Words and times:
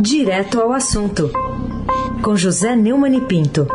Direto 0.00 0.60
ao 0.60 0.72
assunto, 0.72 1.28
com 2.22 2.36
José 2.36 2.76
Neumann 2.76 3.16
e 3.16 3.20
Pinto. 3.20 3.66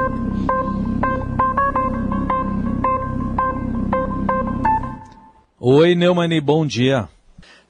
Oi, 5.60 5.96
Neumani, 5.96 6.40
bom 6.40 6.66
dia. 6.66 7.10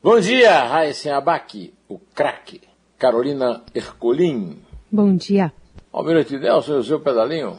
Bom 0.03 0.19
dia, 0.19 0.65
Raíssen 0.65 1.11
Abac, 1.11 1.73
o 1.89 1.97
craque. 2.13 2.61
Carolina 2.99 3.63
Ercolim. 3.73 4.59
Bom 4.91 5.15
dia. 5.15 5.51
Almirante 5.91 6.37
Nelson, 6.37 6.77
o 6.77 6.83
seu 6.83 6.99
pedalinho. 6.99 7.57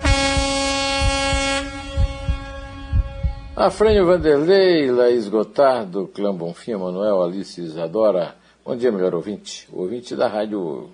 Afrânio 3.56 4.06
Vanderlei, 4.06 4.92
Laís 4.92 5.28
Gotardo, 5.28 6.06
Clã 6.14 6.32
Bonfim, 6.32 6.76
Manuel, 6.76 7.20
Alice 7.20 7.60
Isadora. 7.60 8.36
Bom 8.66 8.74
dia, 8.76 8.90
melhor 8.90 9.14
ouvinte. 9.14 9.68
O 9.70 9.82
ouvinte 9.82 10.16
da 10.16 10.26
rádio 10.26 10.88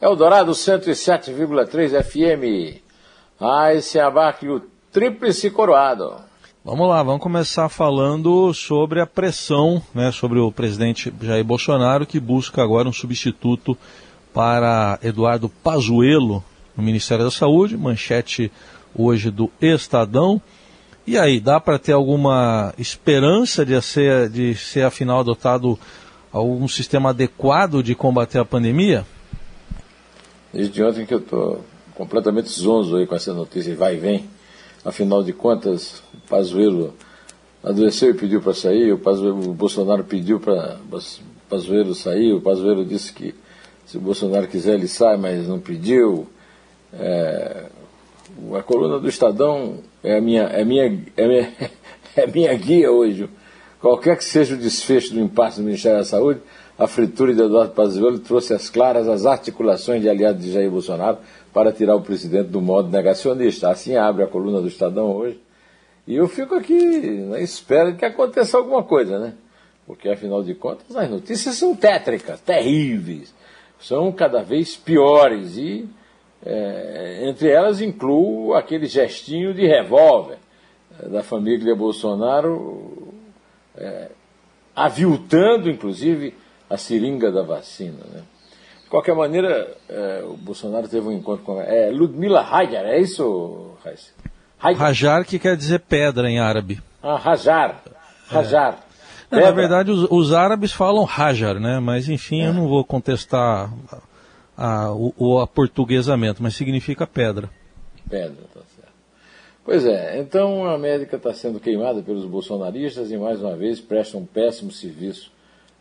Eldorado 0.00 0.52
107,3 0.52 2.02
FM. 2.02 2.80
Raíssen 3.38 4.00
Abac, 4.00 4.48
o 4.48 4.62
tríplice 4.90 5.50
coroado. 5.50 6.14
Vamos 6.64 6.88
lá, 6.88 7.02
vamos 7.02 7.20
começar 7.20 7.68
falando 7.68 8.54
sobre 8.54 9.02
a 9.02 9.06
pressão 9.06 9.82
né, 9.94 10.10
sobre 10.10 10.38
o 10.38 10.50
presidente 10.50 11.12
Jair 11.20 11.44
Bolsonaro, 11.44 12.06
que 12.06 12.18
busca 12.18 12.62
agora 12.62 12.88
um 12.88 12.92
substituto 12.92 13.76
para 14.32 14.98
Eduardo 15.02 15.50
Pazuello 15.62 16.42
no 16.74 16.82
Ministério 16.82 17.26
da 17.26 17.30
Saúde, 17.30 17.76
manchete 17.76 18.50
hoje 18.96 19.30
do 19.30 19.50
Estadão. 19.60 20.40
E 21.06 21.18
aí, 21.18 21.38
dá 21.38 21.60
para 21.60 21.78
ter 21.78 21.92
alguma 21.92 22.72
esperança 22.78 23.62
de 23.66 23.78
ser, 23.82 24.30
de 24.30 24.54
ser 24.54 24.86
afinal 24.86 25.20
adotado 25.20 25.78
algum 26.38 26.68
sistema 26.68 27.10
adequado 27.10 27.82
de 27.82 27.94
combater 27.94 28.38
a 28.38 28.44
pandemia? 28.44 29.06
Desde 30.52 30.82
ontem 30.82 31.06
que 31.06 31.14
eu 31.14 31.18
estou 31.18 31.64
completamente 31.94 32.48
zonzo 32.48 32.96
aí 32.96 33.06
com 33.06 33.14
essa 33.14 33.34
notícia, 33.34 33.74
vai 33.74 33.96
e 33.96 33.98
vem 33.98 34.38
Afinal 34.84 35.22
de 35.22 35.32
contas, 35.32 36.02
o 36.14 36.28
Pazuello 36.28 36.94
adoeceu 37.62 38.10
e 38.10 38.14
pediu 38.14 38.40
para 38.40 38.54
sair, 38.54 38.92
o, 38.92 38.98
Pazuello, 38.98 39.50
o 39.50 39.52
Bolsonaro 39.52 40.04
pediu 40.04 40.38
para 40.38 40.78
Pazuello 41.48 41.94
sair, 41.94 42.32
o 42.32 42.40
Pazuello 42.40 42.84
disse 42.84 43.12
que 43.12 43.34
se 43.84 43.98
o 43.98 44.00
Bolsonaro 44.00 44.46
quiser 44.46 44.74
ele 44.74 44.86
sai, 44.86 45.16
mas 45.16 45.48
não 45.48 45.58
pediu. 45.58 46.26
É, 46.92 47.66
a 48.56 48.62
coluna 48.62 48.98
do 48.98 49.08
Estadão 49.08 49.78
é 50.02 50.16
a 50.16 50.20
minha, 50.20 50.44
é 50.44 50.64
minha, 50.64 50.84
é 51.16 51.26
minha, 51.26 51.52
é 52.16 52.26
minha 52.26 52.54
guia 52.54 52.92
hoje. 52.92 53.28
Qualquer 53.80 54.16
que 54.16 54.24
seja 54.24 54.54
o 54.54 54.58
desfecho 54.58 55.14
do 55.14 55.20
impasse 55.20 55.58
do 55.58 55.64
Ministério 55.64 55.98
da 55.98 56.04
Saúde, 56.04 56.40
a 56.78 56.86
fritura 56.86 57.34
de 57.34 57.42
Eduardo 57.42 57.72
Pazuello 57.72 58.18
trouxe 58.18 58.54
às 58.54 58.68
claras 58.68 59.08
as 59.08 59.26
articulações 59.26 60.02
de 60.02 60.08
aliados 60.08 60.42
de 60.42 60.52
Jair 60.52 60.70
Bolsonaro 60.70 61.18
para 61.52 61.72
tirar 61.72 61.96
o 61.96 62.02
presidente 62.02 62.48
do 62.48 62.60
modo 62.60 62.88
negacionista. 62.88 63.70
Assim 63.70 63.96
abre 63.96 64.22
a 64.24 64.26
coluna 64.26 64.60
do 64.60 64.68
Estadão 64.68 65.12
hoje. 65.12 65.40
E 66.06 66.16
eu 66.16 66.26
fico 66.26 66.54
aqui 66.54 67.24
na 67.28 67.40
espera 67.40 67.92
de 67.92 67.98
que 67.98 68.04
aconteça 68.04 68.56
alguma 68.56 68.82
coisa, 68.82 69.18
né? 69.18 69.34
Porque, 69.86 70.08
afinal 70.08 70.42
de 70.42 70.54
contas, 70.54 70.96
as 70.96 71.10
notícias 71.10 71.54
são 71.54 71.74
tétricas, 71.74 72.40
terríveis, 72.40 73.34
são 73.80 74.10
cada 74.12 74.42
vez 74.42 74.76
piores 74.76 75.56
e, 75.56 75.88
é, 76.44 77.28
entre 77.28 77.50
elas, 77.50 77.80
incluo 77.80 78.54
aquele 78.54 78.86
gestinho 78.86 79.54
de 79.54 79.66
revólver 79.66 80.38
é, 81.00 81.08
da 81.08 81.22
família 81.22 81.74
Bolsonaro, 81.74 83.08
é, 83.78 84.10
aviltando, 84.74 85.70
inclusive, 85.70 86.34
a 86.68 86.76
seringa 86.76 87.32
da 87.32 87.42
vacina, 87.42 88.04
né? 88.12 88.22
De 88.84 88.90
qualquer 88.90 89.14
maneira, 89.14 89.76
é, 89.88 90.22
o 90.24 90.36
Bolsonaro 90.36 90.88
teve 90.88 91.06
um 91.06 91.12
encontro 91.12 91.44
com 91.44 91.60
é, 91.60 91.90
Ludmila 91.90 92.40
Hajar, 92.40 92.84
é 92.86 92.98
isso, 92.98 93.72
Raíssa? 93.84 94.12
Hajar 94.60 95.24
que 95.24 95.38
quer 95.38 95.56
dizer 95.56 95.80
pedra 95.80 96.28
em 96.28 96.38
árabe. 96.38 96.80
Ah, 97.02 97.20
Hajar. 97.22 97.82
Hajar. 98.30 98.78
É. 99.30 99.40
na 99.40 99.50
verdade, 99.50 99.90
os, 99.90 100.10
os, 100.10 100.32
árabes 100.32 100.72
falam 100.72 101.06
Hajar, 101.06 101.60
né? 101.60 101.78
Mas 101.78 102.08
enfim, 102.08 102.42
é. 102.42 102.48
eu 102.48 102.54
não 102.54 102.66
vou 102.66 102.82
contestar 102.84 103.70
a, 104.56 104.86
a, 104.86 104.92
o, 104.92 105.14
o 105.16 105.40
aportuguesamento, 105.40 106.42
mas 106.42 106.56
significa 106.56 107.06
pedra. 107.06 107.50
Pedra, 108.08 108.42
tá. 108.54 108.60
Pois 109.68 109.84
é, 109.84 110.18
então 110.18 110.64
a 110.64 110.72
América 110.72 111.16
está 111.16 111.34
sendo 111.34 111.60
queimada 111.60 112.00
pelos 112.00 112.24
bolsonaristas 112.24 113.10
e 113.10 113.18
mais 113.18 113.38
uma 113.42 113.54
vez 113.54 113.78
prestam 113.78 114.22
um 114.22 114.24
péssimo 114.24 114.72
serviço 114.72 115.30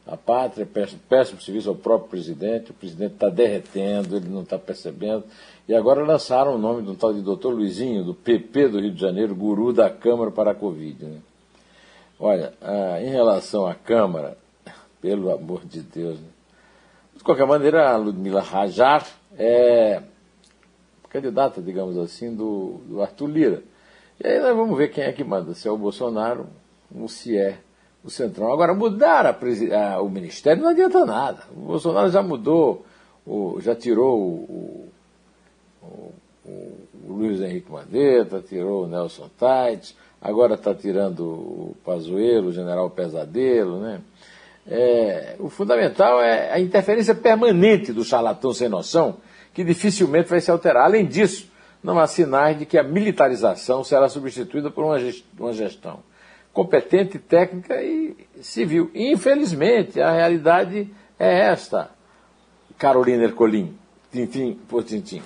a 0.06 0.18
pátria, 0.18 0.66
péssimo, 0.66 1.00
péssimo 1.08 1.40
serviço 1.40 1.70
ao 1.70 1.76
próprio 1.76 2.10
presidente, 2.10 2.72
o 2.72 2.74
presidente 2.74 3.14
está 3.14 3.30
derretendo, 3.30 4.18
ele 4.18 4.28
não 4.28 4.42
está 4.42 4.60
percebendo. 4.60 5.24
E 5.70 5.74
agora 5.74 6.04
lançaram 6.04 6.56
o 6.56 6.58
nome 6.58 6.82
de 6.82 6.90
um 6.90 6.96
tal 6.96 7.14
de 7.14 7.22
doutor 7.22 7.54
Luizinho, 7.54 8.04
do 8.04 8.14
PP 8.14 8.68
do 8.68 8.82
Rio 8.82 8.92
de 8.92 9.00
Janeiro, 9.00 9.34
guru 9.34 9.72
da 9.72 9.90
Câmara 9.90 10.32
para 10.32 10.52
a 10.52 10.56
Covid. 10.56 11.06
Né? 11.06 11.20
Olha, 12.20 12.54
ah, 12.62 13.02
em 13.02 13.10
relação 13.10 13.66
à 13.66 13.74
Câmara, 13.74 14.38
pelo 15.02 15.32
amor 15.32 15.64
de 15.64 15.82
Deus, 15.82 16.20
né? 16.20 16.28
de 17.16 17.24
qualquer 17.24 17.48
maneira, 17.48 17.90
a 17.90 17.96
Ludmila 17.96 18.42
Rajar 18.42 19.08
é 19.40 20.02
candidata, 21.10 21.62
digamos 21.62 21.98
assim, 21.98 22.36
do, 22.36 22.82
do 22.86 23.02
Arthur 23.02 23.28
Lira. 23.28 23.64
E 24.24 24.28
aí 24.28 24.40
nós 24.40 24.56
vamos 24.56 24.78
ver 24.78 24.90
quem 24.90 25.04
é 25.04 25.12
que 25.12 25.24
manda, 25.24 25.54
se 25.54 25.68
é 25.68 25.72
o 25.72 25.78
Bolsonaro 25.78 26.48
ou 26.94 27.08
se 27.08 27.38
é 27.38 27.60
o 28.04 28.10
Centrão. 28.10 28.52
Agora, 28.52 28.74
mudar 28.74 29.26
a, 29.26 29.38
a, 29.96 30.02
o 30.02 30.10
Ministério 30.10 30.64
não 30.64 30.70
adianta 30.70 31.06
nada. 31.06 31.44
O 31.56 31.68
Bolsonaro 31.68 32.10
já 32.10 32.22
mudou, 32.22 32.86
o, 33.26 33.60
já 33.62 33.76
tirou 33.76 34.18
o, 34.18 34.90
o, 35.84 36.14
o, 36.46 36.88
Luiz 37.08 37.42
Henrique 37.42 37.72
Mandetta, 37.72 38.42
tirou 38.42 38.86
o 38.86 38.88
Nelson 38.88 39.30
Tait, 39.38 39.96
agora 40.22 40.56
está 40.56 40.74
tirando 40.74 41.22
o 41.22 41.76
Pazuello, 41.86 42.50
o 42.50 42.54
General 42.54 42.90
Pesadelo, 42.90 43.80
né? 43.80 44.02
É, 44.70 45.36
o 45.40 45.50
fundamental 45.50 46.22
é 46.22 46.52
a 46.52 46.60
interferência 46.60 47.16
permanente 47.16 47.94
do 47.94 48.04
charlatão 48.04 48.54
sem 48.54 48.68
noção, 48.68 49.18
que 49.54 49.64
dificilmente 49.64 50.30
vai 50.30 50.42
se 50.42 50.52
alterar. 50.52 50.86
Além 50.86 51.06
disso, 51.06 51.50
não 51.88 51.98
há 51.98 52.06
sinais 52.06 52.60
de 52.60 52.66
que 52.66 52.78
a 52.78 52.84
militarização 52.84 53.82
será 53.82 54.10
substituída 54.10 54.70
por 54.70 54.84
uma 54.84 55.54
gestão 55.54 56.04
competente, 56.52 57.18
técnica 57.18 57.82
e 57.82 58.14
civil. 58.42 58.92
Infelizmente, 58.94 60.02
a 60.02 60.12
realidade 60.12 60.90
é 61.18 61.48
esta. 61.48 61.90
Carolina 62.78 63.24
Ercolim, 63.24 63.74
tintim 64.12 64.60
por 64.68 64.84
tintim. 64.84 65.22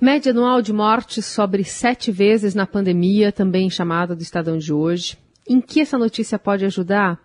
Média 0.00 0.32
anual 0.32 0.60
de 0.60 0.72
mortes 0.72 1.26
sobre 1.26 1.62
sete 1.62 2.10
vezes 2.10 2.52
na 2.56 2.66
pandemia, 2.66 3.30
também 3.30 3.70
chamada 3.70 4.16
do 4.16 4.22
Estadão 4.22 4.58
de 4.58 4.72
hoje. 4.72 5.16
Em 5.48 5.60
que 5.60 5.80
essa 5.80 5.96
notícia 5.96 6.40
pode 6.40 6.64
ajudar? 6.64 7.20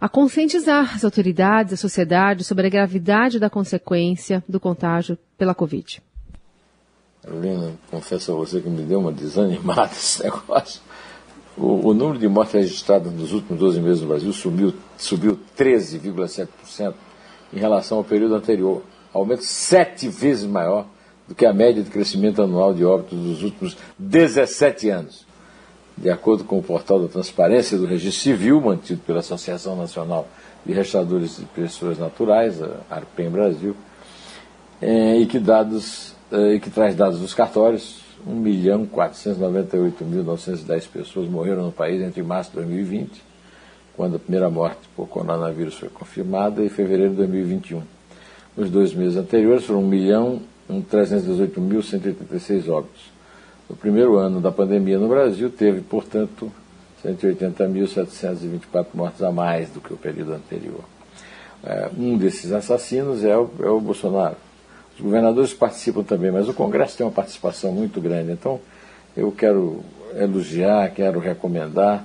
A 0.00 0.08
conscientizar 0.08 0.96
as 0.96 1.04
autoridades, 1.04 1.74
a 1.74 1.76
sociedade 1.76 2.42
sobre 2.42 2.66
a 2.66 2.70
gravidade 2.70 3.38
da 3.38 3.48
consequência 3.48 4.42
do 4.48 4.58
contágio 4.58 5.16
pela 5.38 5.54
Covid. 5.54 6.02
Carolina, 7.22 7.72
confesso 7.90 8.32
a 8.32 8.34
você 8.34 8.60
que 8.60 8.68
me 8.68 8.82
deu 8.82 8.98
uma 8.98 9.12
desanimada 9.12 9.92
esse 9.92 10.22
negócio. 10.24 10.80
O, 11.56 11.88
o, 11.88 11.94
número 11.94 12.18
de 12.18 12.26
mortes 12.26 12.54
registradas 12.54 13.12
nos 13.12 13.32
últimos 13.32 13.60
12 13.60 13.80
meses 13.80 14.02
no 14.02 14.08
Brasil 14.08 14.32
subiu, 14.32 14.74
subiu 14.96 15.38
13,7% 15.56 16.94
em 17.52 17.58
relação 17.58 17.98
ao 17.98 18.04
período 18.04 18.34
anterior, 18.34 18.82
aumento 19.12 19.44
sete 19.44 20.08
vezes 20.08 20.46
maior 20.46 20.86
do 21.28 21.34
que 21.34 21.46
a 21.46 21.52
média 21.52 21.82
de 21.82 21.90
crescimento 21.90 22.42
anual 22.42 22.74
de 22.74 22.84
óbitos 22.84 23.18
dos 23.18 23.42
últimos 23.42 23.76
17 23.98 24.88
anos. 24.88 25.26
De 25.96 26.10
acordo 26.10 26.42
com 26.42 26.58
o 26.58 26.62
portal 26.62 27.00
da 27.00 27.08
Transparência 27.08 27.76
do 27.76 27.86
Registro 27.86 28.22
Civil, 28.22 28.60
mantido 28.60 29.00
pela 29.06 29.20
Associação 29.20 29.76
Nacional 29.76 30.26
de 30.64 30.72
Restauradores 30.72 31.36
de 31.36 31.44
Pessoas 31.44 31.98
Naturais, 31.98 32.60
a 32.62 32.80
ARPEM 32.90 33.30
Brasil, 33.30 33.76
é, 34.80 35.18
e, 35.18 35.26
que 35.26 35.38
dados, 35.38 36.11
e 36.32 36.58
que 36.60 36.70
traz 36.70 36.96
dados 36.96 37.20
dos 37.20 37.34
cartórios, 37.34 38.00
1.498.910 38.26 40.88
pessoas 40.88 41.28
morreram 41.28 41.64
no 41.64 41.72
país 41.72 42.00
entre 42.00 42.22
março 42.22 42.48
de 42.50 42.56
2020, 42.56 43.22
quando 43.94 44.16
a 44.16 44.18
primeira 44.18 44.48
morte 44.48 44.80
por 44.96 45.06
coronavírus 45.08 45.74
foi 45.74 45.90
confirmada, 45.90 46.62
e 46.62 46.70
fevereiro 46.70 47.10
de 47.10 47.16
2021. 47.16 47.82
Nos 48.56 48.70
dois 48.70 48.94
meses 48.94 49.18
anteriores 49.18 49.64
foram 49.64 49.82
1.318.186 50.70 52.66
óbitos. 52.68 53.12
No 53.68 53.76
primeiro 53.76 54.16
ano 54.16 54.40
da 54.40 54.50
pandemia 54.50 54.98
no 54.98 55.08
Brasil, 55.08 55.50
teve, 55.50 55.82
portanto, 55.82 56.50
180.724 57.04 58.86
mortes 58.94 59.22
a 59.22 59.30
mais 59.30 59.68
do 59.68 59.80
que 59.80 59.92
o 59.92 59.96
período 59.96 60.32
anterior. 60.32 60.80
É, 61.64 61.88
um 61.96 62.16
desses 62.16 62.50
assassinos 62.52 63.22
é 63.22 63.36
o, 63.36 63.48
é 63.60 63.68
o 63.68 63.80
Bolsonaro 63.80 64.36
governadores 65.02 65.52
participam 65.52 66.02
também, 66.02 66.30
mas 66.30 66.48
o 66.48 66.54
Congresso 66.54 66.96
tem 66.96 67.04
uma 67.04 67.12
participação 67.12 67.72
muito 67.72 68.00
grande. 68.00 68.32
Então, 68.32 68.60
eu 69.16 69.30
quero 69.32 69.80
elogiar, 70.14 70.90
quero 70.90 71.18
recomendar 71.18 72.04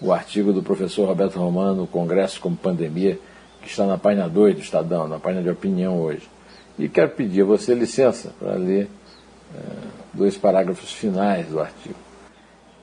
o 0.00 0.12
artigo 0.12 0.52
do 0.52 0.62
professor 0.62 1.06
Roberto 1.06 1.38
Romano, 1.38 1.86
Congresso 1.86 2.40
como 2.40 2.56
Pandemia, 2.56 3.18
que 3.60 3.68
que 3.68 3.72
está 3.72 3.86
na 3.86 3.98
página 3.98 4.28
2 4.28 4.56
do 4.56 4.60
Estadão, 4.62 5.06
na 5.06 5.18
página 5.18 5.42
de 5.42 5.50
opinião 5.50 6.00
hoje. 6.00 6.28
E 6.78 6.88
quero 6.88 7.10
pedir 7.10 7.42
a 7.42 7.44
você 7.44 7.74
licença 7.74 8.32
para 8.38 8.54
ler 8.54 8.88
é, 9.54 9.60
dois 10.14 10.38
parágrafos 10.38 10.90
finais 10.90 11.46
do 11.48 11.60
artigo. 11.60 11.96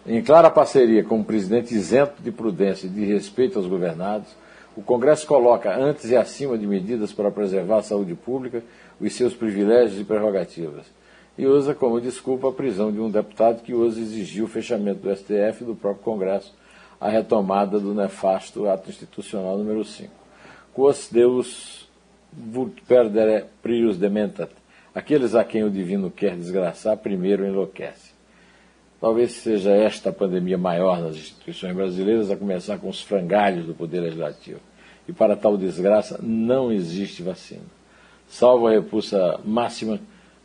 Em 0.06 0.22
clara 0.22 0.52
parceria 0.52 1.04
com 1.04 1.20
o 1.20 1.26
presidente 1.26 1.74
isento 1.74 2.22
de 2.22 2.32
prudência 2.32 2.86
e 2.86 2.90
de 2.90 3.04
respeito 3.04 3.58
aos 3.58 3.68
governados, 3.68 4.28
o 4.76 4.82
Congresso 4.82 5.26
coloca 5.26 5.76
antes 5.76 6.10
e 6.10 6.16
acima 6.16 6.58
de 6.58 6.68
medidas 6.68 7.14
para 7.14 7.32
preservar 7.32 7.78
a 7.78 7.84
saúde 7.84 8.14
pública 8.14 8.64
os 9.00 9.14
seus 9.14 9.34
privilégios 9.34 10.00
e 10.00 10.04
prerrogativas 10.04 10.86
e 11.38 11.46
usa 11.46 11.76
como 11.76 12.00
desculpa 12.00 12.50
a 12.50 12.54
prisão 12.54 12.92
de 12.92 13.00
um 13.00 13.10
deputado 13.10 13.62
que 13.62 13.74
hoje 13.74 14.02
exigiu 14.02 14.46
o 14.46 14.50
fechamento 14.50 15.02
do 15.02 15.16
STF 15.16 15.62
e 15.64 15.66
do 15.66 15.76
próprio 15.76 16.04
Congresso, 16.04 16.54
a 17.00 17.10
retomada 17.10 17.80
do 17.80 17.94
nefasto 17.94 18.70
ato 18.70 18.90
institucional 18.90 19.58
número 19.58 19.84
5. 19.84 20.12
Quos 20.74 21.10
Deus 21.12 21.90
vult 22.32 22.82
perdere 22.84 23.46
prius 23.62 23.98
dementat. 23.98 24.52
Aqueles 24.94 25.36
a 25.36 25.44
quem 25.44 25.64
o 25.64 25.70
divino 25.70 26.10
quer 26.10 26.38
desgraçar, 26.38 26.98
primeiro 26.98 27.46
enlouquece. 27.46 28.15
Talvez 29.06 29.34
seja 29.34 29.70
esta 29.70 30.10
a 30.10 30.12
pandemia 30.12 30.58
maior 30.58 31.00
nas 31.00 31.16
instituições 31.16 31.76
brasileiras, 31.76 32.32
a 32.32 32.36
começar 32.36 32.80
com 32.80 32.90
os 32.90 33.04
frangalhos 33.04 33.64
do 33.64 33.76
Poder 33.76 34.00
Legislativo. 34.00 34.60
E 35.08 35.14
para 35.14 35.36
tal 35.36 35.56
desgraça 35.56 36.20
não 36.24 36.72
existe 36.72 37.22
vacina. 37.22 37.62
Salvo 38.28 38.66
a 38.66 38.72
repulsa 38.72 39.40
máxima 39.46 40.00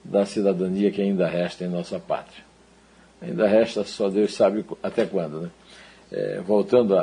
da 0.04 0.26
cidadania 0.26 0.90
que 0.90 1.00
ainda 1.00 1.26
resta 1.26 1.64
em 1.64 1.68
nossa 1.68 1.98
pátria. 1.98 2.44
Ainda 3.22 3.48
resta, 3.48 3.82
só 3.82 4.10
Deus 4.10 4.34
sabe 4.34 4.62
até 4.82 5.06
quando. 5.06 5.40
Né? 5.40 5.50
É, 6.12 6.40
voltando 6.46 6.98
a, 6.98 7.00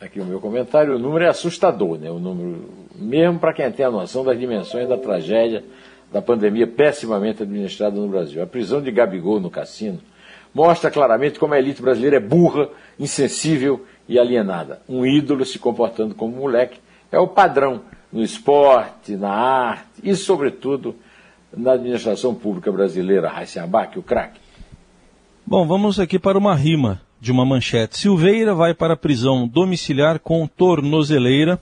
a, 0.00 0.04
aqui 0.04 0.20
o 0.20 0.24
meu 0.24 0.38
comentário, 0.38 0.94
o 0.94 0.98
número 1.00 1.24
é 1.24 1.28
assustador, 1.28 1.98
né? 1.98 2.08
o 2.08 2.20
número, 2.20 2.70
mesmo 2.94 3.40
para 3.40 3.52
quem 3.52 3.68
tem 3.72 3.84
a 3.84 3.90
noção 3.90 4.24
das 4.24 4.38
dimensões 4.38 4.88
da 4.88 4.96
tragédia 4.96 5.64
da 6.12 6.22
pandemia 6.22 6.68
pessimamente 6.68 7.42
administrada 7.42 7.96
no 7.96 8.06
Brasil. 8.06 8.40
A 8.40 8.46
prisão 8.46 8.80
de 8.80 8.92
Gabigol 8.92 9.40
no 9.40 9.50
cassino 9.50 9.98
mostra 10.58 10.90
claramente 10.90 11.38
como 11.38 11.54
a 11.54 11.58
elite 11.58 11.80
brasileira 11.80 12.16
é 12.16 12.20
burra, 12.20 12.68
insensível 12.98 13.86
e 14.08 14.18
alienada. 14.18 14.82
Um 14.88 15.06
ídolo 15.06 15.44
se 15.44 15.56
comportando 15.56 16.16
como 16.16 16.36
um 16.36 16.40
moleque 16.40 16.80
é 17.12 17.18
o 17.18 17.28
padrão 17.28 17.82
no 18.12 18.24
esporte, 18.24 19.14
na 19.14 19.30
arte 19.30 19.86
e, 20.02 20.16
sobretudo, 20.16 20.96
na 21.56 21.74
administração 21.74 22.34
pública 22.34 22.72
brasileira, 22.72 23.28
Raíssa 23.28 23.62
Abac, 23.62 23.96
o 24.00 24.02
craque? 24.02 24.40
Bom, 25.46 25.64
vamos 25.64 26.00
aqui 26.00 26.18
para 26.18 26.36
uma 26.36 26.56
rima 26.56 27.00
de 27.20 27.30
uma 27.30 27.44
manchete. 27.44 27.96
Silveira 27.96 28.52
vai 28.52 28.74
para 28.74 28.94
a 28.94 28.96
prisão 28.96 29.46
domiciliar 29.46 30.18
com 30.18 30.44
tornozeleira. 30.48 31.60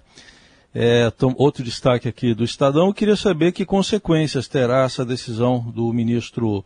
É, 0.74 1.12
outro 1.36 1.62
destaque 1.62 2.08
aqui 2.08 2.32
do 2.32 2.44
Estadão. 2.44 2.86
Eu 2.86 2.94
queria 2.94 3.16
saber 3.16 3.52
que 3.52 3.66
consequências 3.66 4.48
terá 4.48 4.84
essa 4.84 5.04
decisão 5.04 5.60
do 5.74 5.92
ministro 5.92 6.64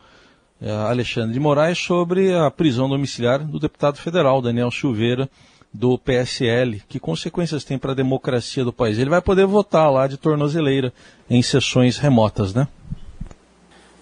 Alexandre 0.62 1.32
de 1.32 1.40
Moraes 1.40 1.78
sobre 1.78 2.34
a 2.34 2.50
prisão 2.50 2.88
domiciliar 2.88 3.38
do 3.38 3.58
deputado 3.58 3.96
federal 3.96 4.42
Daniel 4.42 4.70
Silveira 4.70 5.28
do 5.72 5.96
PSL. 5.96 6.82
Que 6.88 6.98
consequências 6.98 7.64
tem 7.64 7.78
para 7.78 7.92
a 7.92 7.94
democracia 7.94 8.64
do 8.64 8.72
país? 8.72 8.98
Ele 8.98 9.10
vai 9.10 9.22
poder 9.22 9.46
votar 9.46 9.90
lá 9.90 10.06
de 10.06 10.16
tornozeleira 10.16 10.92
em 11.28 11.42
sessões 11.42 11.96
remotas, 11.96 12.52
né? 12.52 12.68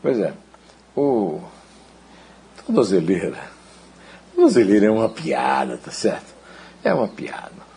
Pois 0.03 0.19
é. 0.19 0.33
O 0.97 1.41
tornozeleira. 2.65 3.39
Tornozeleira 4.35 4.87
é 4.87 4.91
uma 4.91 5.09
piada, 5.09 5.77
tá 5.77 5.91
certo? 5.91 6.35
É 6.83 6.93
uma 6.93 7.09
piada. 7.09 7.69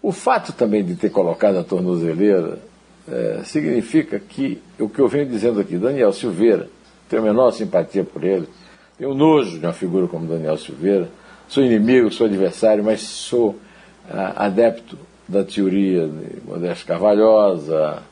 O 0.00 0.12
fato 0.12 0.52
também 0.52 0.84
de 0.84 0.94
ter 0.94 1.10
colocado 1.10 1.58
a 1.58 1.64
tornozeleira 1.64 2.58
é, 3.08 3.42
significa 3.44 4.18
que 4.18 4.62
o 4.78 4.88
que 4.88 5.00
eu 5.00 5.08
venho 5.08 5.26
dizendo 5.26 5.60
aqui, 5.60 5.76
Daniel 5.76 6.12
Silveira, 6.12 6.68
tenho 7.14 7.22
a 7.22 7.26
menor 7.26 7.52
simpatia 7.52 8.02
por 8.02 8.24
ele, 8.24 8.48
tenho 8.98 9.14
nojo 9.14 9.60
de 9.60 9.64
uma 9.64 9.72
figura 9.72 10.08
como 10.08 10.26
Daniel 10.26 10.56
Silveira, 10.56 11.08
sou 11.46 11.62
inimigo, 11.62 12.10
sou 12.10 12.26
adversário, 12.26 12.82
mas 12.82 13.02
sou 13.02 13.56
ah, 14.10 14.46
adepto 14.46 14.98
da 15.28 15.44
teoria 15.44 16.08
de 16.08 16.40
Modesto 16.44 16.86
Carvalhosa 16.86 18.02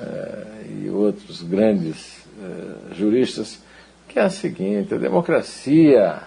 eh, 0.00 0.46
e 0.82 0.90
outros 0.90 1.42
grandes 1.42 2.26
eh, 2.42 2.94
juristas, 2.94 3.62
que 4.08 4.18
é 4.18 4.22
a 4.22 4.30
seguinte: 4.30 4.94
a 4.94 4.98
democracia 4.98 6.22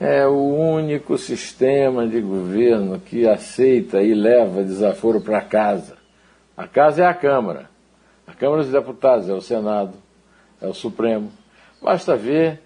é 0.00 0.26
o 0.26 0.32
único 0.32 1.16
sistema 1.18 2.06
de 2.06 2.20
governo 2.20 2.98
que 2.98 3.28
aceita 3.28 4.02
e 4.02 4.14
leva 4.14 4.64
desaforo 4.64 5.20
para 5.20 5.40
casa. 5.42 5.96
A 6.56 6.66
casa 6.66 7.02
é 7.02 7.06
a 7.06 7.14
Câmara. 7.14 7.70
A 8.26 8.32
Câmara 8.32 8.62
dos 8.62 8.72
Deputados 8.72 9.28
é 9.28 9.32
o 9.32 9.40
Senado, 9.40 10.01
é 10.62 10.66
o 10.66 10.72
Supremo. 10.72 11.30
Basta 11.82 12.16
ver 12.16 12.60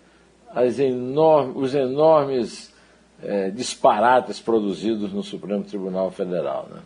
enormes, 0.78 1.56
os 1.56 1.74
enormes 1.74 2.74
é, 3.22 3.50
disparates 3.50 4.38
produzidos 4.38 5.12
no 5.12 5.22
Supremo 5.22 5.64
Tribunal 5.64 6.10
Federal. 6.10 6.68
Né? 6.70 6.80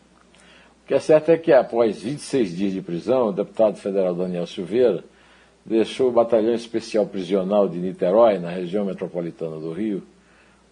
O 0.84 0.86
que 0.86 0.94
é 0.94 1.00
certo 1.00 1.30
é 1.30 1.36
que, 1.36 1.52
após 1.52 2.02
26 2.02 2.56
dias 2.56 2.72
de 2.72 2.80
prisão, 2.80 3.28
o 3.28 3.32
deputado 3.32 3.76
federal 3.76 4.14
Daniel 4.14 4.46
Silveira 4.46 5.04
deixou 5.64 6.08
o 6.08 6.12
Batalhão 6.12 6.54
Especial 6.54 7.06
Prisional 7.06 7.68
de 7.68 7.78
Niterói, 7.78 8.38
na 8.38 8.50
região 8.50 8.84
metropolitana 8.84 9.58
do 9.58 9.72
Rio, 9.72 10.02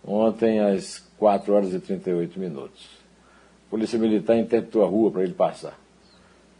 ontem 0.05 0.61
às 0.61 0.99
4 1.19 1.52
horas 1.52 1.75
e 1.75 1.81
38 1.81 2.38
minutos. 2.38 2.88
A 3.67 3.70
Polícia 3.70 3.99
Militar 3.99 4.37
interditou 4.38 4.82
a 4.82 4.88
rua 4.88 5.11
para 5.11 5.23
ele 5.23 5.34
passar. 5.34 5.79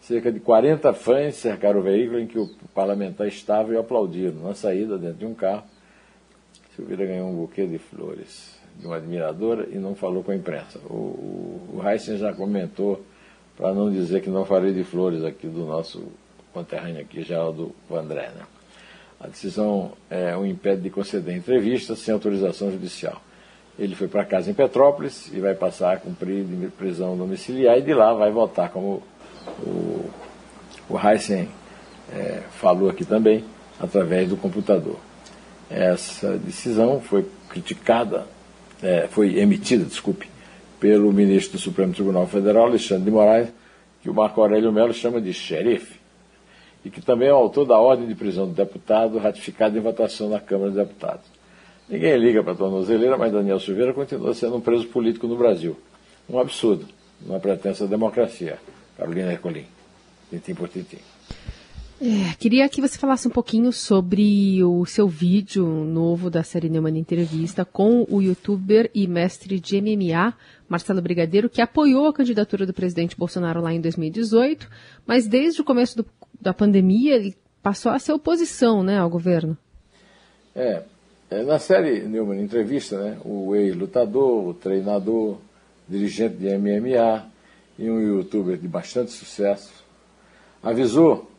Cerca 0.09 0.33
de 0.33 0.41
40 0.41 0.95
fãs 0.95 1.35
cercaram 1.35 1.81
o 1.81 1.83
veículo 1.83 2.19
em 2.19 2.27
que 2.27 2.39
o 2.39 2.49
parlamentar 2.75 3.27
estava 3.27 3.75
e 3.75 3.77
aplaudiram. 3.77 4.37
Na 4.43 4.55
saída, 4.55 4.97
dentro 4.97 5.19
de 5.19 5.27
um 5.27 5.35
carro, 5.35 5.65
Silveira 6.75 7.05
ganhou 7.05 7.29
um 7.29 7.37
buquê 7.37 7.67
de 7.67 7.77
flores 7.77 8.59
de 8.79 8.87
uma 8.87 8.97
admiradora 8.97 9.69
e 9.71 9.75
não 9.75 9.95
falou 9.95 10.25
com 10.25 10.31
a 10.31 10.35
imprensa. 10.35 10.79
O, 10.89 10.95
o, 10.95 11.75
o 11.75 11.87
Heisen 11.87 12.17
já 12.17 12.33
comentou, 12.33 13.05
para 13.55 13.75
não 13.75 13.91
dizer 13.91 14.23
que 14.23 14.31
não 14.31 14.47
falei 14.47 14.73
de 14.73 14.83
flores 14.83 15.23
aqui 15.23 15.47
do 15.47 15.67
nosso 15.67 16.03
conterrâneo 16.55 17.03
aqui, 17.03 17.23
Geraldo 17.23 17.75
Vandré. 17.87 18.31
Né? 18.35 18.47
A 19.21 19.27
decisão 19.27 19.93
é, 20.09 20.35
o 20.35 20.47
impede 20.47 20.81
de 20.81 20.89
conceder 20.89 21.37
entrevista 21.37 21.95
sem 21.95 22.15
autorização 22.15 22.71
judicial. 22.71 23.21
Ele 23.79 23.95
foi 23.95 24.09
para 24.09 24.25
casa 24.25 24.51
em 24.51 24.55
Petrópolis 24.55 25.31
e 25.35 25.39
vai 25.39 25.55
passar 25.55 25.93
a 25.93 25.97
cumprir 25.99 26.47
prisão 26.79 27.15
domiciliar 27.15 27.77
e 27.77 27.83
de 27.83 27.93
lá 27.93 28.15
vai 28.15 28.31
voltar, 28.31 28.71
como 28.71 29.03
o, 29.61 30.11
o 30.89 30.99
Heisen 30.99 31.49
é, 32.13 32.43
falou 32.51 32.89
aqui 32.89 33.05
também, 33.05 33.45
através 33.79 34.29
do 34.29 34.37
computador. 34.37 34.97
Essa 35.71 36.37
decisão 36.39 37.01
foi 37.01 37.27
criticada, 37.49 38.27
é, 38.83 39.07
foi 39.09 39.39
emitida, 39.39 39.85
desculpe, 39.85 40.29
pelo 40.81 41.13
ministro 41.13 41.59
do 41.59 41.63
Supremo 41.63 41.93
Tribunal 41.93 42.27
Federal, 42.27 42.67
Alexandre 42.67 43.05
de 43.05 43.11
Moraes, 43.11 43.49
que 44.03 44.09
o 44.09 44.15
Marco 44.15 44.41
Aurélio 44.41 44.73
Melo 44.73 44.95
chama 44.95 45.21
de 45.21 45.33
xerife 45.33 45.99
e 46.85 46.91
que 46.91 47.01
também 47.01 47.29
é 47.29 47.33
o 47.33 47.37
autor 47.37 47.67
da 47.67 47.79
ordem 47.79 48.07
de 48.07 48.15
prisão 48.15 48.47
do 48.47 48.55
deputado 48.55 49.19
ratificada 49.19 49.77
em 49.77 49.81
votação 49.81 50.29
na 50.29 50.41
Câmara 50.41 50.71
dos 50.71 50.79
Deputados. 50.79 51.27
Ninguém 51.89 52.17
liga 52.17 52.43
para 52.43 52.53
a 52.53 52.57
tornozeleira, 52.57 53.17
mas 53.17 53.33
Daniel 53.33 53.59
Silveira 53.59 53.93
continua 53.93 54.35
sendo 54.35 54.57
um 54.57 54.61
preso 54.61 54.87
político 54.89 55.27
no 55.27 55.37
Brasil. 55.37 55.77
Um 56.29 56.39
absurdo, 56.39 56.87
uma 57.27 57.41
pretensa 57.41 57.87
democracia. 57.87 58.59
Carolina 58.99 59.33
Ercolim, 59.33 59.65
tintim 60.29 60.55
por 60.55 60.69
tintim. 60.69 60.99
É, 62.01 62.35
queria 62.39 62.69
que 62.69 62.81
você 62.81 62.99
falasse 62.99 63.27
um 63.27 63.31
pouquinho 63.31 63.73
sobre 63.73 64.63
o 64.63 64.85
seu 64.87 65.09
vídeo 65.09 65.67
novo 65.67 66.31
da 66.31 66.45
série 66.45 66.69
Neumann 66.69 66.97
Entrevista 66.97 67.65
com 67.65 68.07
o 68.09 68.21
youtuber 68.21 68.89
e 68.95 69.07
mestre 69.09 69.59
de 69.59 69.81
MMA, 69.81 70.35
Marcelo 70.69 71.03
Brigadeiro, 71.03 71.49
que 71.49 71.61
apoiou 71.61 72.07
a 72.07 72.13
candidatura 72.13 72.67
do 72.67 72.73
presidente 72.73 73.17
Bolsonaro 73.17 73.61
lá 73.61 73.73
em 73.73 73.81
2018, 73.81 74.69
mas 75.07 75.27
desde 75.27 75.61
o 75.61 75.65
começo 75.65 75.97
do, 75.97 76.07
da 76.41 76.53
pandemia 76.53 77.17
ele 77.17 77.37
passou 77.63 77.91
a 77.91 77.99
ser 77.99 78.13
oposição 78.13 78.85
né, 78.85 78.99
ao 78.99 79.11
governo. 79.11 79.59
É, 80.55 80.83
é 81.31 81.43
na 81.43 81.59
série 81.59 82.03
Neumann 82.03 82.41
Entrevista, 82.41 82.97
né, 82.97 83.19
o 83.25 83.57
ex-lutador, 83.57 84.49
o 84.49 84.55
treinador, 84.55 85.39
dirigente 85.89 86.37
de 86.37 86.57
MMA 86.57 87.38
e 87.79 87.89
um 87.89 88.01
youtuber 88.01 88.57
de 88.59 88.67
bastante 88.67 89.13
sucesso, 89.13 89.73
avisou 90.63 91.31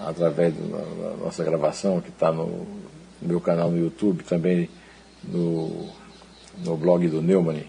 através 0.00 0.54
da 0.54 1.16
nossa 1.16 1.42
gravação, 1.42 2.00
que 2.00 2.10
está 2.10 2.30
no, 2.30 2.66
meu 3.20 3.40
canal 3.40 3.70
no 3.70 3.78
YouTube, 3.78 4.22
também 4.24 4.68
no, 5.24 5.88
no 6.58 6.76
blog 6.76 7.08
do 7.08 7.22
Neumann, 7.22 7.64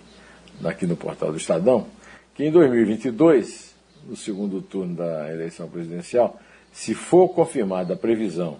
aqui 0.64 0.86
no 0.86 0.98
portal 0.98 1.32
do 1.32 1.38
Estadão, 1.38 1.88
que 2.36 2.44
em 2.44 2.52
2022, 2.52 3.74
no 4.08 4.18
segundo 4.18 4.62
turno 4.62 4.96
da 4.96 5.32
eleição 5.32 5.70
presidencial, 5.70 6.40
se 6.72 6.94
for 6.94 7.30
confirmada 7.30 7.94
a 7.94 7.98
previsão 7.98 8.60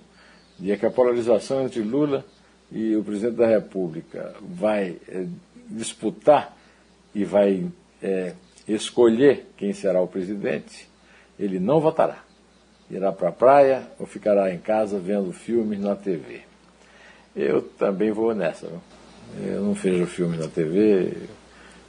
de 0.60 0.76
que 0.78 0.86
a 0.86 0.92
polarização 0.92 1.64
entre 1.66 1.82
Lula 1.82 2.24
e 2.72 2.96
o 2.96 3.04
presidente 3.04 3.36
da 3.36 3.48
República 3.48 4.36
vai 4.42 4.98
é, 5.08 5.26
disputar 5.70 6.56
e 7.14 7.26
vai 7.26 7.66
é, 8.02 8.34
escolher 8.68 9.48
quem 9.58 9.74
será 9.74 10.02
o 10.02 10.08
presidente, 10.08 10.88
ele 11.40 11.60
não 11.60 11.80
votará. 11.80 12.24
Irá 12.90 13.12
para 13.12 13.30
a 13.30 13.32
praia 13.32 13.88
ou 14.00 14.06
ficará 14.06 14.54
em 14.54 14.60
casa 14.60 15.00
vendo 15.00 15.32
filmes 15.32 15.80
na 15.80 15.96
TV. 15.96 16.42
Eu 17.36 17.62
também 17.62 18.12
vou 18.12 18.36
nessa. 18.36 18.68
Não? 18.68 18.82
Eu 19.46 19.62
não 19.62 19.74
vejo 19.74 20.06
filmes 20.06 20.40
na 20.40 20.48
TV, 20.48 21.14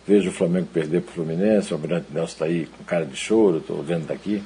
vejo 0.07 0.31
o 0.31 0.33
Flamengo 0.33 0.69
perder 0.73 1.02
para 1.02 1.11
o 1.11 1.14
Fluminense, 1.14 1.73
o 1.73 1.76
Almirante 1.76 2.07
Nelson 2.11 2.33
está 2.33 2.45
aí 2.47 2.66
com 2.66 2.85
cara 2.85 3.04
de 3.04 3.16
choro, 3.16 3.59
estou 3.59 3.83
vendo 3.83 4.07
daqui. 4.07 4.43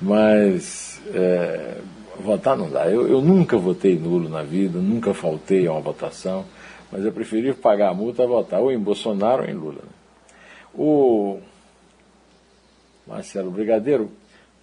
Mas 0.00 1.00
é, 1.14 1.78
votar 2.20 2.56
não 2.56 2.70
dá. 2.70 2.88
Eu, 2.88 3.08
eu 3.08 3.20
nunca 3.20 3.56
votei 3.56 3.98
nulo 3.98 4.28
na 4.28 4.42
vida, 4.42 4.78
nunca 4.78 5.14
faltei 5.14 5.66
a 5.66 5.72
uma 5.72 5.80
votação, 5.80 6.44
mas 6.92 7.04
eu 7.04 7.12
preferi 7.12 7.52
pagar 7.54 7.90
a 7.90 7.94
multa 7.94 8.24
a 8.24 8.26
votar 8.26 8.60
ou 8.60 8.70
em 8.70 8.78
Bolsonaro 8.78 9.42
ou 9.42 9.48
em 9.48 9.54
Lula. 9.54 9.80
Né? 9.82 9.97
O 10.78 11.40
Marcelo 13.04 13.50
Brigadeiro 13.50 14.12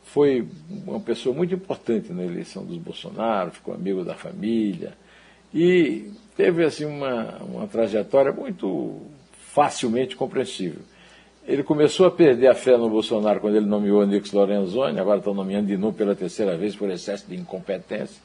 foi 0.02 0.48
uma 0.88 1.02
pessoa 1.02 1.36
muito 1.36 1.54
importante 1.54 2.14
na 2.14 2.24
eleição 2.24 2.64
dos 2.64 2.78
Bolsonaro, 2.78 3.52
ficou 3.52 3.74
amigo 3.74 4.02
da 4.02 4.16
família 4.16 4.94
e 5.54 6.10
teve 6.38 6.64
assim 6.64 6.86
uma, 6.86 7.40
uma 7.40 7.68
trajetória 7.68 8.32
muito 8.32 9.02
facilmente 9.54 10.16
compreensível. 10.16 10.82
Ele 11.46 11.64
começou 11.64 12.06
a 12.06 12.12
perder 12.12 12.48
a 12.48 12.56
fé 12.56 12.78
no 12.78 12.90
Bolsonaro 12.90 13.42
quando 13.42 13.58
ele 13.58 13.66
nomeou 13.66 14.06
Nix 14.08 14.32
Lorenzoni, 14.32 14.98
agora 14.98 15.20
está 15.20 15.34
nomeando 15.34 15.68
de 15.68 15.76
novo 15.76 15.98
pela 15.98 16.16
terceira 16.16 16.56
vez 16.56 16.78
por 16.78 16.90
excesso 16.90 17.28
de 17.28 17.36
incompetência. 17.36 18.22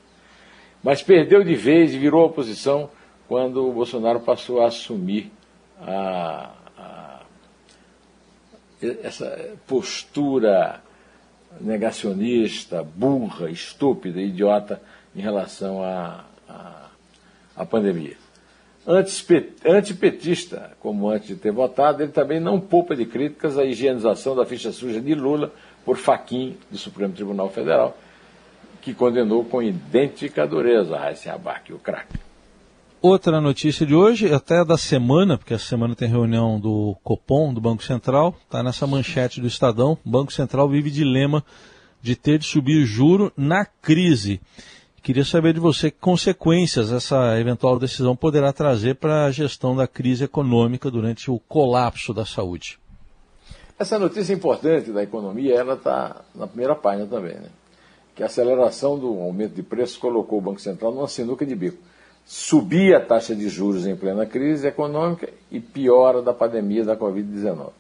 Mas 0.81 1.03
perdeu 1.03 1.43
de 1.43 1.57
vez 1.57 1.93
e 1.93 1.99
virou 1.99 2.25
oposição 2.25 2.89
quando 3.27 3.69
o 3.69 3.73
Bolsonaro 3.73 4.21
passou 4.21 4.63
a 4.63 4.69
assumir 4.69 5.31
a, 5.81 6.53
essa 9.03 9.57
postura 9.67 10.81
negacionista, 11.61 12.83
burra, 12.83 13.51
estúpida, 13.51 14.21
idiota 14.21 14.81
em 15.15 15.21
relação 15.21 15.83
à, 15.83 16.25
à, 16.49 16.87
à 17.57 17.67
pandemia 17.67 18.17
antipetista, 19.67 20.73
como 20.81 21.09
antes 21.09 21.29
de 21.29 21.37
ter 21.37 21.53
votado, 21.53 22.03
ele 22.03 22.13
também 22.13 22.41
não 22.41 22.61
poupa 22.61 22.97
de 22.97 23.05
críticas 23.05 23.59
à 23.59 23.65
higienização 23.65 24.35
da 24.35 24.47
ficha 24.47 24.73
suja 24.73 25.01
de 25.01 25.15
Lula 25.15 25.53
por 25.85 25.97
Faquim 25.97 26.57
do 26.71 26.79
Supremo 26.79 27.13
Tribunal 27.13 27.51
Federal, 27.51 27.97
que 28.81 28.95
condenou 28.95 29.45
com 29.45 29.63
idêntica 29.63 30.47
dureza 30.47 30.97
Raíssa 30.97 31.33
Abac, 31.33 31.73
o 31.73 31.79
craque. 31.79 32.30
Outra 33.03 33.41
notícia 33.41 33.87
de 33.87 33.95
hoje, 33.95 34.31
até 34.31 34.63
da 34.63 34.77
semana, 34.77 35.39
porque 35.39 35.55
a 35.55 35.59
semana 35.59 35.97
tem 35.97 36.07
reunião 36.07 36.61
do 36.61 36.95
Copom, 37.03 37.55
do 37.55 37.59
Banco 37.59 37.83
Central, 37.83 38.35
está 38.45 38.63
nessa 38.63 38.87
manchete 38.87 39.41
do 39.41 39.47
Estadão. 39.47 39.97
O 40.05 40.11
Banco 40.11 40.31
Central 40.31 40.69
vive 40.69 40.91
dilema 40.91 41.43
de 42.03 42.15
ter 42.15 42.39
de 42.39 42.45
subir 42.45 42.85
juro 42.85 43.33
na 43.35 43.65
crise. 43.65 44.39
Queria 45.03 45.25
saber 45.25 45.55
de 45.55 45.61
você 45.61 45.91
que 45.91 45.97
consequências 45.99 46.93
essa 46.93 47.41
eventual 47.41 47.79
decisão 47.79 48.15
poderá 48.15 48.53
trazer 48.53 48.97
para 48.97 49.25
a 49.25 49.31
gestão 49.31 49.75
da 49.75 49.87
crise 49.87 50.25
econômica 50.25 50.91
durante 50.91 51.31
o 51.31 51.39
colapso 51.39 52.13
da 52.13 52.27
saúde. 52.27 52.79
Essa 53.79 53.99
notícia 53.99 54.35
importante 54.35 54.93
da 54.93 55.03
economia, 55.03 55.55
ela 55.55 55.73
está 55.73 56.21
na 56.35 56.47
primeira 56.47 56.75
página 56.75 57.07
também, 57.07 57.37
né? 57.37 57.49
Que 58.15 58.23
a 58.23 58.27
aceleração 58.27 58.99
do 58.99 59.07
aumento 59.21 59.55
de 59.55 59.63
preços 59.63 59.97
colocou 59.97 60.39
o 60.39 60.43
Banco 60.43 60.61
Central 60.61 60.93
numa 60.93 61.09
sinuca 61.09 61.47
de 61.47 61.57
bico. 61.57 61.79
Subia 62.25 62.99
a 62.99 63.01
taxa 63.01 63.35
de 63.35 63.49
juros 63.49 63.87
em 63.87 63.97
plena 63.97 64.25
crise 64.25 64.67
econômica 64.67 65.29
e 65.51 65.59
piora 65.59 66.23
da 66.23 66.33
pandemia 66.33 66.85
da 66.85 66.97
Covid-19. 66.97 67.71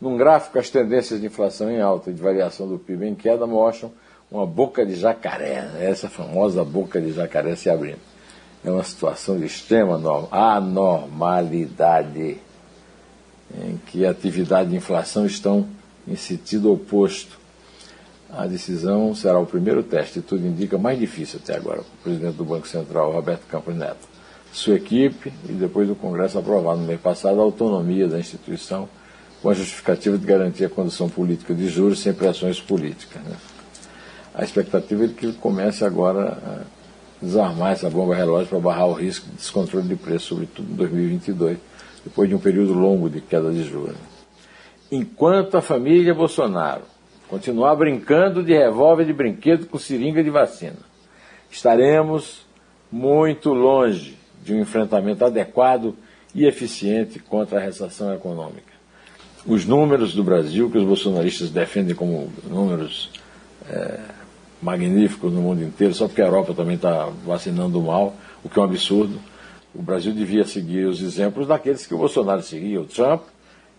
Num 0.00 0.16
gráfico, 0.16 0.58
as 0.58 0.68
tendências 0.68 1.20
de 1.20 1.26
inflação 1.26 1.70
em 1.70 1.80
alta 1.80 2.10
e 2.10 2.12
de 2.12 2.20
variação 2.20 2.68
do 2.68 2.78
PIB 2.78 3.06
em 3.06 3.14
queda 3.14 3.46
mostram 3.46 3.92
uma 4.30 4.46
boca 4.46 4.84
de 4.84 4.96
jacaré, 4.96 5.62
né? 5.62 5.88
essa 5.88 6.08
famosa 6.08 6.64
boca 6.64 7.00
de 7.00 7.12
jacaré 7.12 7.54
se 7.54 7.70
abrindo. 7.70 8.00
É 8.64 8.70
uma 8.70 8.82
situação 8.82 9.38
de 9.38 9.46
extrema 9.46 10.00
anormalidade, 10.30 12.38
em 13.56 13.76
que 13.86 14.04
atividade 14.04 14.74
e 14.74 14.76
inflação 14.76 15.24
estão 15.24 15.68
em 16.08 16.16
sentido 16.16 16.72
oposto. 16.72 17.43
A 18.36 18.46
decisão 18.46 19.14
será 19.14 19.38
o 19.38 19.46
primeiro 19.46 19.82
teste, 19.82 20.18
e 20.18 20.22
tudo 20.22 20.46
indica 20.46 20.76
mais 20.76 20.98
difícil 20.98 21.40
até 21.42 21.56
agora, 21.56 21.78
para 21.78 21.84
o 21.84 22.02
presidente 22.02 22.36
do 22.36 22.44
Banco 22.44 22.66
Central, 22.66 23.12
Roberto 23.12 23.46
Campos 23.46 23.74
Neto. 23.74 24.08
Sua 24.52 24.74
equipe, 24.74 25.32
e 25.48 25.52
depois 25.52 25.88
do 25.88 25.94
Congresso 25.94 26.38
aprovar 26.38 26.76
no 26.76 26.84
mês 26.84 27.00
passado 27.00 27.40
a 27.40 27.42
autonomia 27.44 28.08
da 28.08 28.18
instituição, 28.18 28.88
com 29.40 29.50
a 29.50 29.54
justificativa 29.54 30.16
de 30.18 30.26
garantir 30.26 30.64
a 30.64 30.68
condução 30.68 31.08
política 31.08 31.54
de 31.54 31.68
juros 31.68 32.00
sem 32.00 32.12
pressões 32.12 32.60
políticas. 32.60 33.22
Né? 33.22 33.36
a 34.34 34.42
expectativa 34.42 35.04
é 35.04 35.08
que 35.08 35.26
ele 35.26 35.34
comece 35.34 35.84
agora 35.84 36.36
a 36.44 37.24
desarmar 37.24 37.72
essa 37.72 37.88
bomba 37.88 38.16
relógio 38.16 38.48
para 38.48 38.58
barrar 38.58 38.88
o 38.88 38.92
risco 38.92 39.26
de 39.30 39.36
descontrole 39.36 39.86
de 39.86 39.94
preço, 39.94 40.26
sobretudo 40.26 40.72
em 40.72 40.74
2022, 40.74 41.58
depois 42.04 42.28
de 42.28 42.34
um 42.34 42.38
período 42.38 42.72
longo 42.72 43.08
de 43.08 43.20
queda 43.20 43.52
de 43.52 43.62
juros. 43.62 43.96
Enquanto 44.90 45.56
a 45.56 45.62
família 45.62 46.12
Bolsonaro 46.12 46.82
continuar 47.34 47.74
brincando 47.74 48.44
de 48.44 48.52
revólver 48.52 49.04
de 49.04 49.12
brinquedo 49.12 49.66
com 49.66 49.76
seringa 49.76 50.22
de 50.22 50.30
vacina, 50.30 50.76
estaremos 51.50 52.46
muito 52.92 53.52
longe 53.52 54.16
de 54.44 54.54
um 54.54 54.60
enfrentamento 54.60 55.24
adequado 55.24 55.96
e 56.32 56.46
eficiente 56.46 57.18
contra 57.18 57.58
a 57.58 57.60
recessão 57.60 58.14
econômica. 58.14 58.72
Os 59.44 59.66
números 59.66 60.14
do 60.14 60.22
Brasil, 60.22 60.70
que 60.70 60.78
os 60.78 60.84
bolsonaristas 60.84 61.50
defendem 61.50 61.92
como 61.96 62.30
números 62.48 63.10
é, 63.68 63.98
magníficos 64.62 65.32
no 65.32 65.40
mundo 65.40 65.64
inteiro, 65.64 65.92
só 65.92 66.06
porque 66.06 66.22
a 66.22 66.26
Europa 66.26 66.54
também 66.54 66.76
está 66.76 67.10
vacinando 67.26 67.82
mal, 67.82 68.14
o 68.44 68.48
que 68.48 68.60
é 68.60 68.62
um 68.62 68.64
absurdo. 68.64 69.18
O 69.74 69.82
Brasil 69.82 70.12
devia 70.12 70.44
seguir 70.44 70.86
os 70.86 71.02
exemplos 71.02 71.48
daqueles 71.48 71.84
que 71.84 71.94
o 71.94 71.98
Bolsonaro 71.98 72.42
seguia, 72.42 72.80
o 72.80 72.84
Trump, 72.84 73.22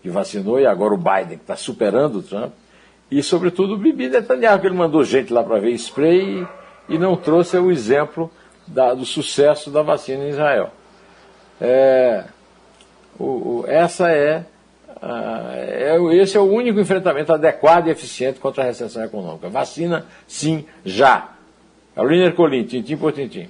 que 0.02 0.10
vacinou, 0.10 0.60
e 0.60 0.66
agora 0.66 0.92
o 0.92 0.98
Biden, 0.98 1.38
que 1.38 1.44
está 1.44 1.56
superando 1.56 2.18
o 2.18 2.22
Trump, 2.22 2.52
e 3.10 3.22
sobretudo 3.22 3.74
o 3.74 3.78
Bibi 3.78 4.08
Netanyahu, 4.08 4.60
que 4.60 4.66
ele 4.66 4.76
mandou 4.76 5.04
gente 5.04 5.32
lá 5.32 5.42
para 5.42 5.60
ver 5.60 5.72
spray 5.72 6.46
e, 6.88 6.94
e, 6.94 6.98
não 6.98 7.16
trouxe 7.16 7.56
o 7.56 7.70
exemplo 7.70 8.30
da, 8.66 8.94
do 8.94 9.04
sucesso 9.04 9.70
da 9.70 9.82
vacina 9.82 10.24
em 10.24 10.30
Israel. 10.30 10.70
É, 11.60 12.24
o, 13.18 13.24
o, 13.24 13.64
essa 13.66 14.10
é 14.10 14.44
ah, 15.00 15.52
é, 15.54 15.96
esse 16.16 16.36
é 16.36 16.40
o 16.40 16.50
único 16.50 16.80
enfrentamento 16.80 17.32
adequado 17.32 17.86
e 17.86 17.90
eficiente 17.90 18.40
contra 18.40 18.62
a 18.62 18.66
recessão 18.66 19.04
econômica. 19.04 19.48
Vacina, 19.48 20.06
sim, 20.26 20.64
já. 20.84 21.32
Carolina 21.94 22.26
Ercolim, 22.26 22.64
tintim 22.64 22.96
por 22.96 23.12
tintim. 23.12 23.48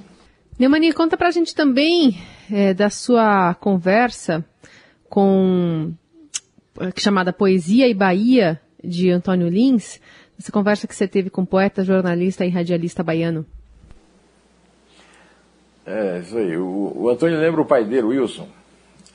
Neumani, 0.58 0.92
conta 0.92 1.16
pra 1.16 1.30
gente 1.30 1.54
também 1.54 2.18
é, 2.50 2.74
da 2.74 2.90
sua 2.90 3.54
conversa 3.54 4.44
com 5.08 5.92
é, 6.80 7.00
chamada 7.00 7.32
Poesia 7.32 7.88
e 7.88 7.94
Bahia, 7.94 8.60
de 8.86 9.10
Antônio 9.10 9.48
Lins, 9.48 10.00
essa 10.38 10.52
conversa 10.52 10.86
que 10.86 10.94
você 10.94 11.08
teve 11.08 11.30
com 11.30 11.44
poeta, 11.44 11.84
jornalista 11.84 12.44
e 12.44 12.50
radialista 12.50 13.02
baiano. 13.02 13.44
É, 15.86 16.18
isso 16.18 16.36
aí. 16.36 16.56
O, 16.56 16.92
o 16.94 17.08
Antônio 17.08 17.38
lembra 17.38 17.60
o 17.60 17.66
pai 17.66 17.84
dele, 17.84 18.02
Wilson. 18.02 18.48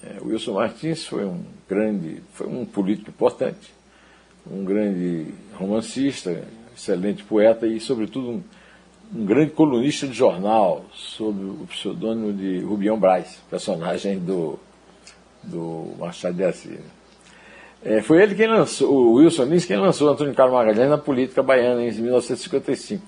É, 0.04 0.18
Wilson 0.24 0.54
Martins 0.54 1.06
foi 1.06 1.26
um 1.26 1.44
grande, 1.70 2.24
foi 2.34 2.48
um 2.48 2.66
político 2.66 3.10
importante, 3.10 3.72
um 4.50 4.64
grande 4.64 5.28
romancista, 5.54 6.44
excelente 6.76 7.24
poeta 7.24 7.68
e, 7.68 7.80
sobretudo, 7.80 8.30
um, 8.32 8.44
um 9.14 9.26
grande 9.26 9.52
colunista 9.52 10.08
de 10.08 10.14
jornal, 10.14 10.86
sob 10.94 11.44
o 11.44 11.68
pseudônimo 11.68 12.34
de 12.34 12.62
Rubião 12.62 12.98
Braz, 12.98 13.40
personagem 13.50 14.18
do, 14.18 14.58
do 15.44 15.94
Machado 16.00 16.36
de 16.36 16.44
Assis. 16.46 16.80
É, 17.84 18.02
foi 18.02 18.22
ele 18.22 18.36
quem 18.36 18.48
lançou, 18.48 18.92
o 18.92 19.14
Wilson 19.14 19.46
Lins, 19.46 19.66
quem 19.66 19.78
lançou 19.78 20.10
Antônio 20.10 20.36
Carlos 20.36 20.56
Magalhães 20.56 20.90
na 20.90 20.98
política 20.98 21.42
baiana 21.42 21.84
em 21.84 21.92
1955, 21.92 23.04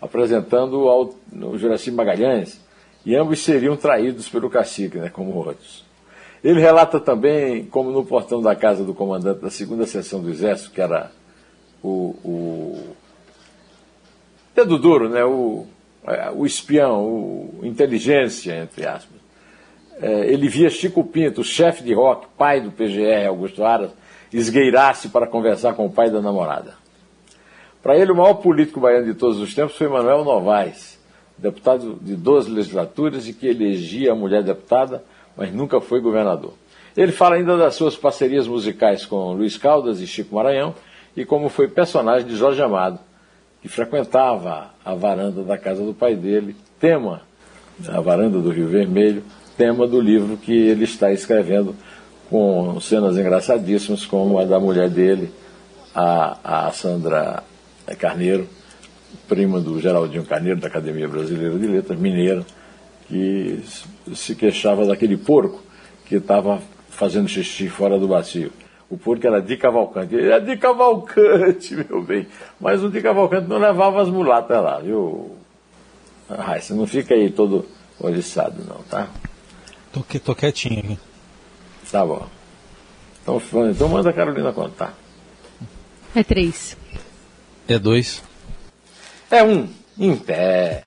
apresentando 0.00 0.88
ao, 0.88 1.14
o 1.32 1.56
Juraci 1.56 1.92
Magalhães, 1.92 2.60
e 3.06 3.14
ambos 3.14 3.40
seriam 3.44 3.76
traídos 3.76 4.28
pelo 4.28 4.50
cacique, 4.50 4.98
né, 4.98 5.08
como 5.08 5.34
outros. 5.34 5.84
Ele 6.42 6.60
relata 6.60 7.00
também 7.00 7.64
como 7.64 7.90
no 7.90 8.04
portão 8.04 8.42
da 8.42 8.54
casa 8.54 8.84
do 8.84 8.94
comandante 8.94 9.40
da 9.40 9.50
segunda 9.50 9.86
seção 9.86 10.20
do 10.20 10.30
Exército, 10.30 10.70
que 10.70 10.80
era 10.80 11.10
o, 11.82 12.14
o 12.24 12.96
dedo 14.54 14.78
duro, 14.78 15.08
né? 15.08 15.24
o, 15.24 15.66
o 16.34 16.46
espião, 16.46 17.04
o 17.04 17.60
inteligência, 17.62 18.56
entre 18.56 18.86
aspas. 18.86 19.18
É, 20.00 20.32
ele 20.32 20.48
via 20.48 20.70
Chico 20.70 21.02
Pinto, 21.02 21.42
chefe 21.42 21.82
de 21.82 21.92
rock, 21.92 22.28
pai 22.36 22.60
do 22.60 22.70
PGR, 22.70 23.26
Augusto 23.28 23.64
Aras, 23.64 23.90
esgueirar-se 24.32 25.08
para 25.08 25.26
conversar 25.26 25.74
com 25.74 25.86
o 25.86 25.90
pai 25.90 26.10
da 26.10 26.20
namorada. 26.20 26.74
Para 27.82 27.96
ele, 27.96 28.12
o 28.12 28.16
maior 28.16 28.34
político 28.34 28.80
baiano 28.80 29.06
de 29.06 29.14
todos 29.14 29.38
os 29.38 29.54
tempos 29.54 29.76
foi 29.76 29.88
Manuel 29.88 30.24
Novaes, 30.24 30.98
deputado 31.36 31.98
de 32.00 32.16
12 32.16 32.50
legislaturas 32.50 33.28
e 33.28 33.32
que 33.32 33.46
elegia 33.46 34.12
a 34.12 34.16
mulher 34.16 34.42
deputada 34.42 35.02
mas 35.38 35.54
nunca 35.54 35.80
foi 35.80 36.00
governador. 36.00 36.52
Ele 36.96 37.12
fala 37.12 37.36
ainda 37.36 37.56
das 37.56 37.76
suas 37.76 37.96
parcerias 37.96 38.48
musicais 38.48 39.06
com 39.06 39.32
Luiz 39.32 39.56
Caldas 39.56 40.00
e 40.00 40.06
Chico 40.06 40.34
Maranhão 40.34 40.74
e 41.16 41.24
como 41.24 41.48
foi 41.48 41.68
personagem 41.68 42.26
de 42.26 42.34
Jorge 42.34 42.60
Amado, 42.60 42.98
que 43.62 43.68
frequentava 43.68 44.70
a 44.84 44.94
varanda 44.94 45.44
da 45.44 45.56
casa 45.56 45.84
do 45.84 45.94
pai 45.94 46.16
dele, 46.16 46.56
tema, 46.80 47.22
a 47.86 48.00
varanda 48.00 48.40
do 48.40 48.50
Rio 48.50 48.66
Vermelho, 48.66 49.22
tema 49.56 49.86
do 49.86 50.00
livro 50.00 50.36
que 50.36 50.52
ele 50.52 50.82
está 50.82 51.12
escrevendo 51.12 51.74
com 52.28 52.80
cenas 52.80 53.16
engraçadíssimas, 53.16 54.04
como 54.04 54.38
a 54.38 54.44
da 54.44 54.60
mulher 54.60 54.88
dele, 54.88 55.32
a, 55.94 56.66
a 56.66 56.72
Sandra 56.72 57.42
Carneiro, 57.98 58.48
prima 59.26 59.60
do 59.60 59.80
Geraldinho 59.80 60.24
Carneiro, 60.24 60.60
da 60.60 60.68
Academia 60.68 61.08
Brasileira 61.08 61.58
de 61.58 61.66
Letras, 61.66 61.98
mineira, 61.98 62.44
que 63.06 63.62
se 64.14 64.34
queixava 64.34 64.86
daquele 64.86 65.16
porco 65.16 65.62
que 66.06 66.16
estava 66.16 66.60
fazendo 66.90 67.28
xixi 67.28 67.68
fora 67.68 67.98
do 67.98 68.08
bacio. 68.08 68.52
O 68.90 68.96
porco 68.96 69.26
era 69.26 69.40
de 69.40 69.56
Cavalcante. 69.56 70.14
Ele 70.14 70.26
era 70.26 70.40
de 70.40 70.56
Cavalcante, 70.56 71.76
meu 71.88 72.02
bem. 72.02 72.26
Mas 72.60 72.82
o 72.82 72.90
de 72.90 73.00
Cavalcante 73.02 73.48
não 73.48 73.58
levava 73.58 74.02
as 74.02 74.08
mulatas 74.08 74.62
lá, 74.62 74.78
viu? 74.78 75.36
Ah, 76.28 76.58
você 76.58 76.74
não 76.74 76.86
fica 76.86 77.14
aí 77.14 77.30
todo 77.30 77.66
oriçado, 78.00 78.62
não, 78.66 78.82
tá? 78.84 79.08
Tô, 79.92 80.02
tô 80.20 80.34
quietinho 80.34 80.80
aqui. 80.80 81.07
Tá 81.90 82.04
bom. 82.04 82.26
Então, 83.22 83.42
então 83.70 83.88
manda 83.88 84.10
a 84.10 84.12
Carolina 84.12 84.52
contar. 84.52 84.94
É 86.14 86.22
três. 86.22 86.76
É 87.66 87.78
dois. 87.78 88.22
É 89.30 89.42
um. 89.42 89.68
Em 89.98 90.16
pé. 90.16 90.84